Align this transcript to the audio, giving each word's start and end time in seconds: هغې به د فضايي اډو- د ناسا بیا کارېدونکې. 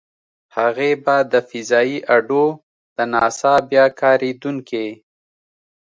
هغې 0.57 0.91
به 1.03 1.15
د 1.31 1.33
فضايي 1.49 1.97
اډو- 2.15 2.45
د 2.95 2.97
ناسا 3.13 3.53
بیا 3.69 3.85
کارېدونکې. 4.01 4.87